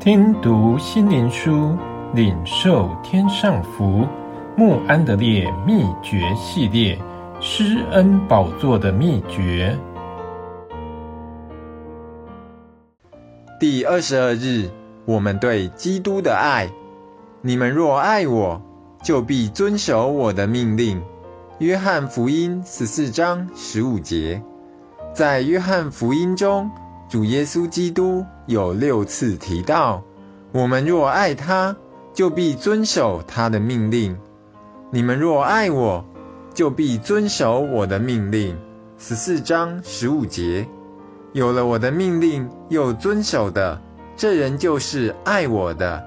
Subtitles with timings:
[0.00, 1.76] 听读心灵书，
[2.14, 4.08] 领受天上福。
[4.56, 6.98] 穆安德烈秘诀系列，
[7.38, 9.78] 施恩宝座的秘诀。
[13.60, 14.70] 第二十二日，
[15.04, 16.70] 我们对基督的爱。
[17.42, 18.62] 你们若爱我，
[19.02, 21.02] 就必遵守我的命令。
[21.58, 24.42] 约翰福音十四章十五节。
[25.12, 26.70] 在约翰福音中，
[27.10, 30.04] 主耶稣基督有六次提到：
[30.52, 31.74] 我们若爱他，
[32.14, 34.16] 就必遵守他的命令。
[34.92, 36.04] 你们若爱我，
[36.54, 38.56] 就必遵守我的命令。
[38.96, 40.68] 十四章十五节，
[41.32, 43.82] 有了我的命令又遵守的，
[44.16, 46.00] 这人就是爱我的。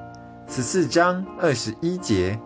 [0.48, 2.40] 十四章二十一节，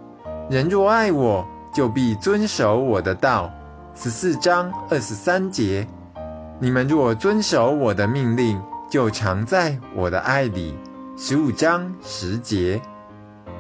[0.50, 3.52] 人若爱我，就必遵守我的道。
[3.94, 5.88] 十四章二十三节。
[6.59, 10.75] 你们若遵守我的命令，就常在我的爱里。
[11.16, 12.81] 十五章十节，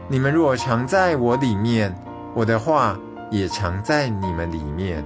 [0.07, 1.95] 你们若常在我里面，
[2.33, 2.97] 我的话
[3.29, 5.05] 也常在你们里面。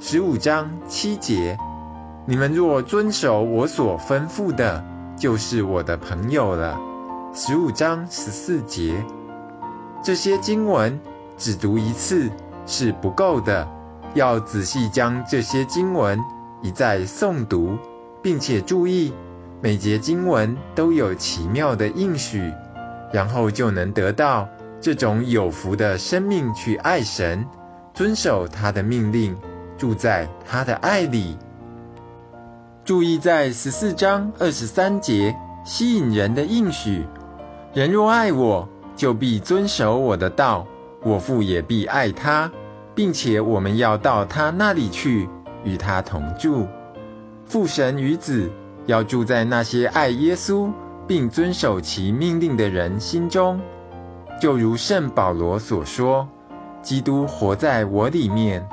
[0.00, 1.56] 十五章七节，
[2.26, 4.84] 你们若遵守我所吩咐的，
[5.16, 6.76] 就是我的朋友了。
[7.34, 9.04] 十五章十四节，
[10.02, 10.98] 这些经文
[11.36, 12.32] 只读一次
[12.66, 13.68] 是不够的，
[14.14, 16.20] 要仔细将这些经文。
[16.62, 17.78] 一再诵读，
[18.22, 19.12] 并且注意
[19.60, 22.52] 每节经文都有奇妙的应许，
[23.12, 24.48] 然后就能得到
[24.80, 27.46] 这种有福的生命，去爱神，
[27.94, 29.36] 遵守他的命令，
[29.76, 31.36] 住在他的爱里。
[32.84, 37.04] 注意在十四章二十三节吸引人的应许：
[37.74, 40.66] 人若爱我，就必遵守我的道，
[41.02, 42.50] 我父也必爱他，
[42.94, 45.28] 并且我们要到他那里去。
[45.64, 46.66] 与他同住，
[47.46, 48.50] 父神与子
[48.86, 50.70] 要住在那些爱耶稣
[51.06, 53.60] 并遵守其命令的人心中，
[54.40, 56.28] 就如圣保罗所说
[56.82, 58.68] ：“基督活在我里面，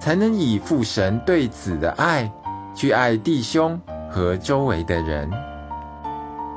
[0.00, 2.30] 才能以父神对子的爱
[2.74, 3.80] 去爱弟兄
[4.10, 5.30] 和周围的人。”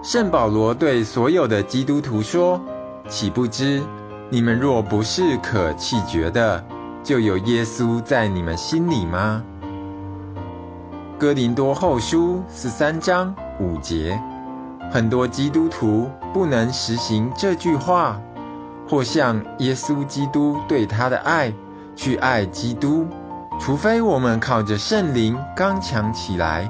[0.04, 2.60] 圣保罗对所有的基督徒说
[3.08, 3.82] ：“岂不知
[4.30, 6.64] 你们若不是可弃绝的，
[7.04, 9.44] 就有耶稣在你们心里吗？”
[11.22, 14.20] 哥林多后书十三章五节，
[14.92, 18.20] 很多基督徒不能实行这句话，
[18.90, 21.54] 或像耶稣基督对他的爱
[21.96, 23.06] 去爱基督，
[23.60, 26.68] 除非我们靠着圣灵刚强起来，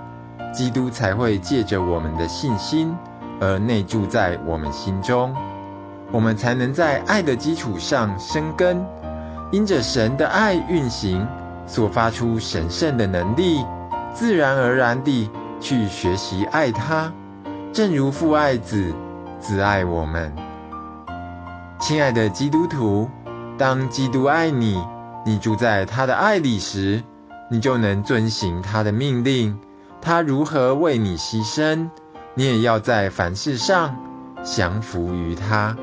[0.53, 2.94] 基督才会借着我们的信心
[3.39, 5.33] 而内住在我们心中，
[6.12, 8.85] 我们才能在爱的基础上生根，
[9.50, 11.25] 因着神的爱运行
[11.66, 13.63] 所发出神圣的能力。
[14.14, 15.30] 自然而然地
[15.60, 17.12] 去学习爱他，
[17.74, 18.94] 正如父爱子，
[19.40, 20.34] 子爱我们。
[21.80, 23.10] 亲爱的基督徒，
[23.58, 24.84] 当基督爱你，
[25.26, 27.04] 你住在他的爱里时，
[27.50, 29.58] 你就能遵行他的命令。
[30.02, 31.90] 他如何为你牺牲，
[32.34, 33.96] 你也要在凡事上
[34.44, 35.76] 降服于他。